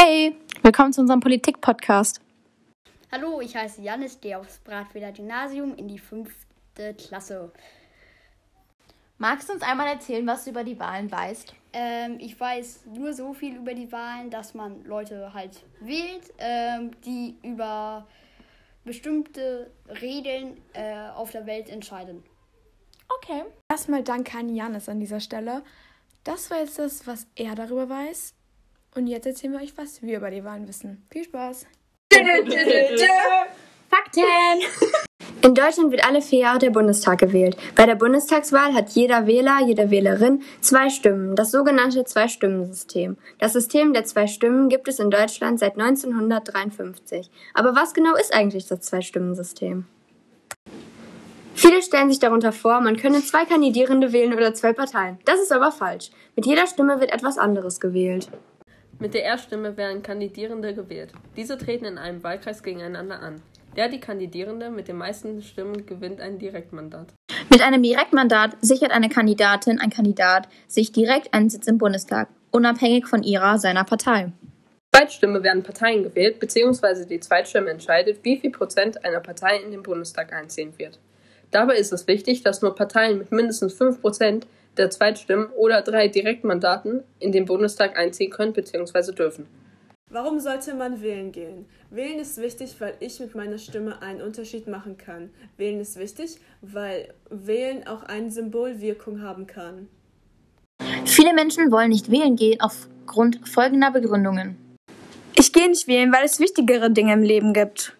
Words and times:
Hey, 0.00 0.36
willkommen 0.62 0.92
zu 0.92 1.00
unserem 1.00 1.18
Politik-Podcast. 1.18 2.20
Hallo, 3.10 3.40
ich 3.40 3.56
heiße 3.56 3.82
Janis, 3.82 4.20
gehe 4.20 4.38
aufs 4.38 4.58
Bratweder 4.58 5.10
Gymnasium 5.10 5.74
in 5.74 5.88
die 5.88 5.98
fünfte 5.98 6.94
Klasse. 6.94 7.50
Magst 9.18 9.48
du 9.48 9.54
uns 9.54 9.62
einmal 9.62 9.88
erzählen, 9.88 10.24
was 10.24 10.44
du 10.44 10.50
über 10.50 10.62
die 10.62 10.78
Wahlen 10.78 11.10
weißt? 11.10 11.52
Ähm, 11.72 12.18
ich 12.20 12.38
weiß 12.38 12.84
nur 12.94 13.12
so 13.12 13.34
viel 13.34 13.56
über 13.56 13.74
die 13.74 13.90
Wahlen, 13.90 14.30
dass 14.30 14.54
man 14.54 14.84
Leute 14.84 15.34
halt 15.34 15.64
wählt, 15.80 16.32
ähm, 16.38 16.92
die 17.04 17.36
über 17.42 18.06
bestimmte 18.84 19.72
Regeln 20.00 20.58
äh, 20.74 21.08
auf 21.08 21.32
der 21.32 21.44
Welt 21.46 21.68
entscheiden. 21.68 22.22
Okay. 23.16 23.42
Erstmal 23.68 24.04
danke 24.04 24.38
an 24.38 24.54
Janis 24.54 24.88
an 24.88 25.00
dieser 25.00 25.18
Stelle. 25.18 25.64
Das 26.22 26.52
war 26.52 26.60
jetzt 26.60 26.78
das, 26.78 27.04
was 27.08 27.26
er 27.34 27.56
darüber 27.56 27.88
weiß. 27.88 28.37
Und 28.94 29.06
jetzt 29.06 29.26
erzählen 29.26 29.52
wir 29.52 29.60
euch, 29.60 29.76
was 29.76 30.02
wir 30.02 30.16
über 30.16 30.30
die 30.30 30.44
Wahlen 30.44 30.66
wissen. 30.66 31.06
Viel 31.10 31.24
Spaß! 31.24 31.66
Fakten! 33.88 34.22
In 35.42 35.54
Deutschland 35.54 35.92
wird 35.92 36.04
alle 36.04 36.20
vier 36.20 36.40
Jahre 36.40 36.58
der 36.58 36.70
Bundestag 36.70 37.20
gewählt. 37.20 37.56
Bei 37.76 37.86
der 37.86 37.94
Bundestagswahl 37.94 38.74
hat 38.74 38.90
jeder 38.90 39.26
Wähler, 39.26 39.60
jede 39.64 39.90
Wählerin 39.90 40.42
zwei 40.60 40.90
Stimmen, 40.90 41.36
das 41.36 41.52
sogenannte 41.52 42.04
Zwei-Stimmen-System. 42.04 43.16
Das 43.38 43.52
System 43.52 43.92
der 43.92 44.04
zwei 44.04 44.26
Stimmen 44.26 44.68
gibt 44.68 44.88
es 44.88 44.98
in 44.98 45.10
Deutschland 45.10 45.60
seit 45.60 45.78
1953. 45.78 47.30
Aber 47.54 47.76
was 47.76 47.94
genau 47.94 48.14
ist 48.16 48.34
eigentlich 48.34 48.66
das 48.66 48.80
Zwei-Stimmen-System? 48.80 49.86
Viele 51.54 51.82
stellen 51.82 52.08
sich 52.08 52.18
darunter 52.18 52.52
vor, 52.52 52.80
man 52.80 52.96
könne 52.96 53.22
zwei 53.22 53.44
Kandidierende 53.44 54.12
wählen 54.12 54.34
oder 54.34 54.54
zwei 54.54 54.72
Parteien. 54.72 55.18
Das 55.24 55.40
ist 55.40 55.52
aber 55.52 55.72
falsch. 55.72 56.10
Mit 56.36 56.46
jeder 56.46 56.66
Stimme 56.66 57.00
wird 57.00 57.12
etwas 57.12 57.38
anderes 57.38 57.80
gewählt. 57.80 58.28
Mit 59.00 59.14
der 59.14 59.22
Erststimme 59.22 59.76
werden 59.76 60.02
Kandidierende 60.02 60.74
gewählt. 60.74 61.12
Diese 61.36 61.56
treten 61.56 61.84
in 61.84 61.98
einem 61.98 62.24
Wahlkreis 62.24 62.64
gegeneinander 62.64 63.20
an. 63.20 63.40
Der 63.76 63.88
die 63.88 64.00
Kandidierende 64.00 64.70
mit 64.70 64.88
den 64.88 64.96
meisten 64.96 65.40
Stimmen 65.40 65.86
gewinnt 65.86 66.20
ein 66.20 66.40
Direktmandat. 66.40 67.14
Mit 67.48 67.62
einem 67.62 67.80
Direktmandat 67.80 68.56
sichert 68.60 68.90
eine 68.90 69.08
Kandidatin, 69.08 69.78
ein 69.78 69.90
Kandidat 69.90 70.48
sich 70.66 70.90
direkt 70.90 71.32
einen 71.32 71.48
Sitz 71.48 71.68
im 71.68 71.78
Bundestag, 71.78 72.28
unabhängig 72.50 73.06
von 73.06 73.22
ihrer, 73.22 73.58
seiner 73.58 73.84
Partei. 73.84 74.32
Zweitstimme 74.92 75.44
werden 75.44 75.62
Parteien 75.62 76.02
gewählt, 76.02 76.40
beziehungsweise 76.40 77.06
die 77.06 77.20
Zweitstimme 77.20 77.70
entscheidet, 77.70 78.24
wie 78.24 78.38
viel 78.38 78.50
Prozent 78.50 79.04
einer 79.04 79.20
Partei 79.20 79.58
in 79.58 79.70
den 79.70 79.84
Bundestag 79.84 80.32
einziehen 80.32 80.76
wird. 80.76 80.98
Dabei 81.52 81.76
ist 81.76 81.92
es 81.92 82.08
wichtig, 82.08 82.42
dass 82.42 82.62
nur 82.62 82.74
Parteien 82.74 83.18
mit 83.18 83.30
mindestens 83.30 83.74
5 83.74 84.00
Prozent 84.00 84.48
der 84.78 84.90
Zweitstimmen 84.90 85.48
oder 85.56 85.82
drei 85.82 86.08
Direktmandaten 86.08 87.02
in 87.18 87.32
den 87.32 87.44
Bundestag 87.44 87.98
einziehen 87.98 88.30
können 88.30 88.52
bzw. 88.52 89.12
dürfen. 89.12 89.46
Warum 90.10 90.40
sollte 90.40 90.74
man 90.74 91.02
wählen 91.02 91.32
gehen? 91.32 91.66
Wählen 91.90 92.18
ist 92.18 92.40
wichtig, 92.40 92.76
weil 92.78 92.94
ich 93.00 93.20
mit 93.20 93.34
meiner 93.34 93.58
Stimme 93.58 94.00
einen 94.00 94.22
Unterschied 94.22 94.66
machen 94.66 94.96
kann. 94.96 95.28
Wählen 95.58 95.80
ist 95.80 95.98
wichtig, 95.98 96.36
weil 96.62 97.12
Wählen 97.28 97.86
auch 97.86 98.04
eine 98.04 98.30
Symbolwirkung 98.30 99.20
haben 99.20 99.46
kann. 99.46 99.88
Viele 101.04 101.34
Menschen 101.34 101.70
wollen 101.70 101.90
nicht 101.90 102.10
wählen 102.10 102.36
gehen 102.36 102.58
aufgrund 102.60 103.46
folgender 103.46 103.90
Begründungen. 103.90 104.56
Ich 105.36 105.52
gehe 105.52 105.68
nicht 105.68 105.86
wählen, 105.88 106.10
weil 106.10 106.24
es 106.24 106.40
wichtigere 106.40 106.90
Dinge 106.90 107.12
im 107.12 107.22
Leben 107.22 107.52
gibt. 107.52 107.94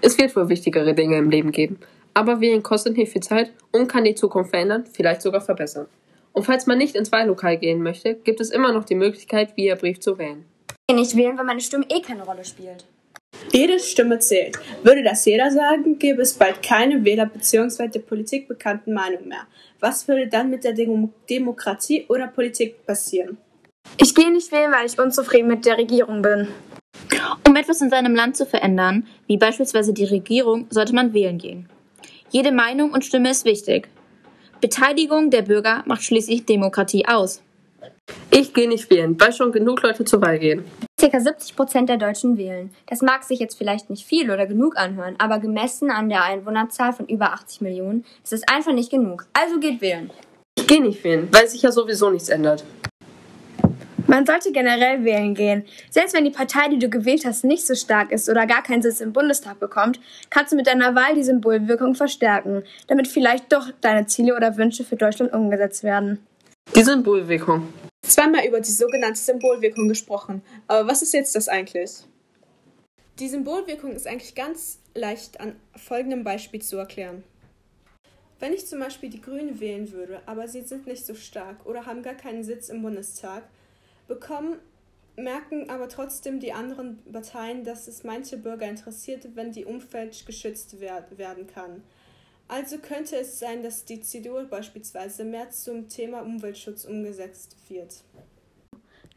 Es 0.00 0.18
wird 0.18 0.34
wohl 0.34 0.48
wichtigere 0.48 0.94
Dinge 0.94 1.16
im 1.16 1.30
Leben 1.30 1.52
geben, 1.52 1.78
aber 2.12 2.40
wählen 2.40 2.62
kostet 2.62 2.96
nicht 2.96 3.12
viel 3.12 3.22
Zeit 3.22 3.52
und 3.72 3.86
kann 3.86 4.04
die 4.04 4.14
Zukunft 4.14 4.50
verändern, 4.50 4.84
vielleicht 4.92 5.22
sogar 5.22 5.40
verbessern. 5.40 5.86
Und 6.36 6.44
falls 6.44 6.66
man 6.66 6.76
nicht 6.76 6.94
ins 6.94 7.10
Wahllokal 7.12 7.56
gehen 7.56 7.82
möchte, 7.82 8.14
gibt 8.14 8.42
es 8.42 8.50
immer 8.50 8.70
noch 8.70 8.84
die 8.84 8.94
Möglichkeit, 8.94 9.56
via 9.56 9.74
Brief 9.74 10.00
zu 10.00 10.18
wählen. 10.18 10.44
Ich 10.68 10.74
kann 10.86 11.00
nicht 11.00 11.16
wählen, 11.16 11.38
weil 11.38 11.46
meine 11.46 11.62
Stimme 11.62 11.86
eh 11.88 12.02
keine 12.02 12.24
Rolle 12.24 12.44
spielt. 12.44 12.84
Jede 13.52 13.78
Stimme 13.80 14.18
zählt. 14.18 14.58
Würde 14.82 15.02
das 15.02 15.24
jeder 15.24 15.50
sagen, 15.50 15.98
gäbe 15.98 16.20
es 16.20 16.34
bald 16.34 16.62
keine 16.62 17.02
Wähler- 17.06 17.24
bzw. 17.24 17.88
der 17.88 18.00
Politik 18.00 18.48
bekannten 18.48 18.92
Meinung 18.92 19.28
mehr. 19.28 19.46
Was 19.80 20.06
würde 20.08 20.26
dann 20.28 20.50
mit 20.50 20.62
der 20.64 20.74
Demo 20.74 21.08
Demokratie 21.30 22.04
oder 22.08 22.26
Politik 22.26 22.84
passieren? 22.84 23.38
Ich 23.96 24.14
gehe 24.14 24.30
nicht 24.30 24.52
wählen, 24.52 24.72
weil 24.72 24.84
ich 24.84 24.98
unzufrieden 24.98 25.48
mit 25.48 25.64
der 25.64 25.78
Regierung 25.78 26.20
bin. 26.20 26.48
Um 27.48 27.56
etwas 27.56 27.80
in 27.80 27.88
seinem 27.88 28.14
Land 28.14 28.36
zu 28.36 28.44
verändern, 28.44 29.06
wie 29.26 29.38
beispielsweise 29.38 29.94
die 29.94 30.04
Regierung, 30.04 30.66
sollte 30.68 30.94
man 30.94 31.14
wählen 31.14 31.38
gehen. 31.38 31.70
Jede 32.28 32.52
Meinung 32.52 32.92
und 32.92 33.06
Stimme 33.06 33.30
ist 33.30 33.46
wichtig. 33.46 33.88
Beteiligung 34.60 35.30
der 35.30 35.42
Bürger 35.42 35.82
macht 35.86 36.02
schließlich 36.02 36.46
Demokratie 36.46 37.06
aus. 37.06 37.42
Ich 38.30 38.54
gehe 38.54 38.68
nicht 38.68 38.88
wählen, 38.90 39.18
weil 39.20 39.32
schon 39.32 39.52
genug 39.52 39.82
Leute 39.82 40.04
zur 40.04 40.22
Wahl 40.22 40.38
gehen. 40.38 40.64
Circa 40.98 41.20
70 41.20 41.56
Prozent 41.56 41.88
der 41.88 41.98
Deutschen 41.98 42.38
wählen. 42.38 42.70
Das 42.86 43.02
mag 43.02 43.24
sich 43.24 43.38
jetzt 43.38 43.58
vielleicht 43.58 43.90
nicht 43.90 44.06
viel 44.06 44.30
oder 44.30 44.46
genug 44.46 44.76
anhören, 44.76 45.16
aber 45.18 45.38
gemessen 45.38 45.90
an 45.90 46.08
der 46.08 46.24
Einwohnerzahl 46.24 46.92
von 46.92 47.06
über 47.06 47.32
80 47.32 47.60
Millionen 47.60 48.04
ist 48.24 48.32
es 48.32 48.42
einfach 48.48 48.72
nicht 48.72 48.90
genug. 48.90 49.26
Also 49.32 49.58
geht 49.58 49.80
wählen. 49.80 50.10
Ich 50.58 50.66
gehe 50.66 50.82
nicht 50.82 51.04
wählen, 51.04 51.28
weil 51.32 51.48
sich 51.48 51.62
ja 51.62 51.70
sowieso 51.70 52.10
nichts 52.10 52.28
ändert. 52.28 52.64
Man 54.06 54.24
sollte 54.24 54.52
generell 54.52 55.04
wählen 55.04 55.34
gehen. 55.34 55.64
Selbst 55.90 56.14
wenn 56.14 56.24
die 56.24 56.30
Partei, 56.30 56.68
die 56.68 56.78
du 56.78 56.88
gewählt 56.88 57.24
hast, 57.24 57.44
nicht 57.44 57.66
so 57.66 57.74
stark 57.74 58.12
ist 58.12 58.28
oder 58.28 58.46
gar 58.46 58.62
keinen 58.62 58.82
Sitz 58.82 59.00
im 59.00 59.12
Bundestag 59.12 59.58
bekommt, 59.58 60.00
kannst 60.30 60.52
du 60.52 60.56
mit 60.56 60.68
deiner 60.68 60.94
Wahl 60.94 61.14
die 61.14 61.24
Symbolwirkung 61.24 61.94
verstärken, 61.94 62.62
damit 62.86 63.08
vielleicht 63.08 63.52
doch 63.52 63.70
deine 63.80 64.06
Ziele 64.06 64.36
oder 64.36 64.56
Wünsche 64.56 64.84
für 64.84 64.96
Deutschland 64.96 65.32
umgesetzt 65.32 65.82
werden. 65.82 66.24
Die 66.74 66.84
Symbolwirkung. 66.84 67.68
Zweimal 68.02 68.46
über 68.46 68.60
die 68.60 68.70
sogenannte 68.70 69.18
Symbolwirkung 69.18 69.88
gesprochen. 69.88 70.42
Aber 70.68 70.86
was 70.88 71.02
ist 71.02 71.12
jetzt 71.12 71.34
das 71.34 71.48
eigentlich? 71.48 72.04
Die 73.18 73.28
Symbolwirkung 73.28 73.92
ist 73.92 74.06
eigentlich 74.06 74.34
ganz 74.34 74.78
leicht 74.94 75.40
an 75.40 75.56
folgendem 75.74 76.22
Beispiel 76.22 76.62
zu 76.62 76.76
erklären. 76.76 77.24
Wenn 78.38 78.52
ich 78.52 78.66
zum 78.66 78.78
Beispiel 78.78 79.08
die 79.08 79.22
Grünen 79.22 79.58
wählen 79.58 79.90
würde, 79.92 80.20
aber 80.26 80.46
sie 80.46 80.60
sind 80.60 80.86
nicht 80.86 81.06
so 81.06 81.14
stark 81.14 81.64
oder 81.64 81.86
haben 81.86 82.02
gar 82.02 82.14
keinen 82.14 82.44
Sitz 82.44 82.68
im 82.68 82.82
Bundestag, 82.82 83.44
bekommen, 84.06 84.58
merken 85.16 85.70
aber 85.70 85.88
trotzdem 85.88 86.40
die 86.40 86.52
anderen 86.52 86.98
Parteien, 87.10 87.64
dass 87.64 87.88
es 87.88 88.04
manche 88.04 88.36
Bürger 88.36 88.68
interessiert, 88.68 89.34
wenn 89.34 89.52
die 89.52 89.64
Umwelt 89.64 90.24
geschützt 90.26 90.80
werd 90.80 91.18
werden 91.18 91.46
kann. 91.46 91.82
Also 92.48 92.78
könnte 92.78 93.16
es 93.16 93.38
sein, 93.38 93.62
dass 93.62 93.84
die 93.84 94.00
CDU 94.00 94.46
beispielsweise 94.46 95.24
mehr 95.24 95.50
zum 95.50 95.88
Thema 95.88 96.20
Umweltschutz 96.20 96.84
umgesetzt 96.84 97.56
wird. 97.68 98.04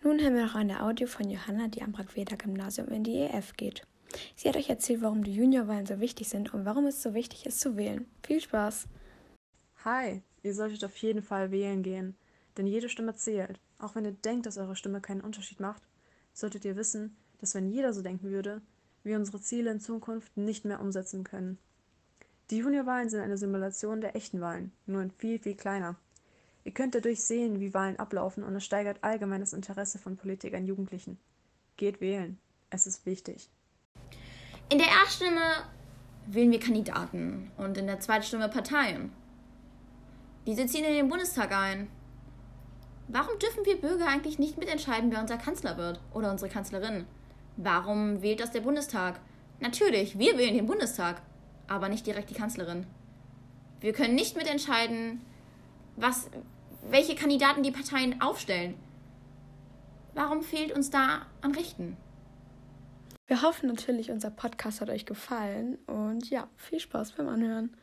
Nun 0.02 0.20
haben 0.24 0.36
wir 0.36 0.46
noch 0.46 0.56
eine 0.56 0.82
Audio 0.84 1.08
von 1.08 1.30
Johanna, 1.30 1.68
die 1.68 1.82
am 1.82 1.92
Brackweder 1.92 2.38
Gymnasium 2.38 2.88
in 2.88 3.04
die 3.04 3.18
EF 3.18 3.56
geht. 3.58 3.86
Sie 4.36 4.48
hat 4.48 4.56
euch 4.56 4.70
erzählt, 4.70 5.02
warum 5.02 5.24
die 5.24 5.36
Juniorwahlen 5.36 5.86
so 5.86 6.00
wichtig 6.00 6.30
sind 6.30 6.54
und 6.54 6.66
warum 6.66 6.88
es 6.88 7.04
so 7.04 7.14
wichtig 7.14 7.46
ist 7.46 7.60
zu 7.60 7.78
wählen. 7.78 8.08
Viel 8.26 8.42
Spaß! 8.42 8.88
Hi, 9.86 10.24
ihr 10.42 10.54
solltet 10.54 10.84
auf 10.84 10.96
jeden 10.98 11.22
Fall 11.22 11.52
wählen 11.52 11.84
gehen, 11.84 12.18
denn 12.58 12.66
jede 12.66 12.90
Stimme 12.90 13.14
zählt. 13.16 13.60
Auch 13.80 13.96
wenn 13.96 14.06
ihr 14.06 14.12
denkt, 14.12 14.46
dass 14.46 14.58
eure 14.58 14.76
Stimme 14.76 15.02
keinen 15.02 15.22
Unterschied 15.22 15.60
macht, 15.60 15.82
solltet 16.34 16.66
ihr 16.66 16.76
wissen, 16.76 17.16
dass 17.40 17.56
wenn 17.56 17.72
jeder 17.72 17.94
so 17.94 18.02
denken 18.02 18.30
würde, 18.30 18.62
wir 19.04 19.18
unsere 19.18 19.42
Ziele 19.42 19.72
in 19.72 19.80
Zukunft 19.80 20.36
nicht 20.38 20.66
mehr 20.66 20.82
umsetzen 20.82 21.24
können. 21.24 21.58
Die 22.50 22.58
Juniorwahlen 22.58 23.10
sind 23.10 23.22
eine 23.22 23.38
Simulation 23.38 24.02
der 24.02 24.16
echten 24.16 24.42
Wahlen, 24.42 24.72
nur 24.86 25.02
in 25.02 25.12
viel, 25.12 25.40
viel 25.40 25.56
kleiner. 25.56 25.96
Ihr 26.66 26.74
könnt 26.74 26.94
dadurch 26.94 27.24
sehen, 27.24 27.60
wie 27.60 27.74
Wahlen 27.74 27.98
ablaufen 27.98 28.44
und 28.44 28.56
es 28.56 28.66
steigert 28.66 29.04
allgemein 29.04 29.40
das 29.40 29.54
Interesse 29.54 29.98
von 29.98 30.18
Politik 30.18 30.54
an 30.54 30.66
Jugendlichen. 30.66 31.18
Geht 31.78 32.02
wählen. 32.02 32.38
Es 32.70 32.86
ist 32.86 33.06
wichtig. 33.06 33.50
In 34.70 34.78
der 34.78 34.88
Erststimme 34.88 35.64
wählen 36.28 36.52
wir 36.52 36.60
Kandidaten 36.60 37.52
und 37.58 37.78
in 37.78 37.88
der 37.88 38.00
Zweitstimme 38.00 38.50
Parteien. 38.50 39.12
Diese 40.46 40.66
ziehen 40.66 40.86
in 40.86 40.94
den 40.94 41.10
Bundestag 41.10 41.52
ein. 41.52 41.88
Warum 43.12 43.40
dürfen 43.40 43.66
wir 43.66 43.82
Bürger 43.82 44.08
eigentlich 44.08 44.38
nicht 44.38 44.60
mitentscheiden, 44.60 45.12
wer 45.12 45.20
unser 45.20 45.38
Kanzler 45.38 45.78
wird 45.78 46.00
oder 46.14 46.30
unsere 46.30 46.52
Kanzlerin? 46.52 47.08
Warum 47.58 48.22
wählt 48.22 48.40
das 48.40 48.52
der 48.52 48.62
Bundestag? 48.62 49.20
Natürlich, 49.60 50.20
wir 50.20 50.38
wählen 50.38 50.54
den 50.54 50.68
Bundestag, 50.68 51.24
aber 51.68 51.90
nicht 51.90 52.06
direkt 52.06 52.30
die 52.30 52.36
Kanzlerin. 52.36 52.86
Wir 53.80 53.94
können 53.94 54.14
nicht 54.14 54.38
mitentscheiden, 54.38 55.22
was, 55.96 56.30
welche 56.88 57.16
Kandidaten 57.16 57.64
die 57.64 57.72
Parteien 57.72 58.22
aufstellen. 58.22 58.76
Warum 60.14 60.44
fehlt 60.44 60.72
uns 60.72 60.92
da 60.92 61.26
an 61.42 61.56
Rechten? 61.56 61.98
Wir 63.26 63.42
hoffen 63.42 63.70
natürlich, 63.70 64.12
unser 64.12 64.30
Podcast 64.30 64.82
hat 64.82 64.90
euch 64.92 65.08
gefallen 65.08 65.80
und 65.88 66.30
ja, 66.30 66.48
viel 66.58 66.80
Spaß 66.80 67.14
beim 67.14 67.28
Anhören. 67.28 67.76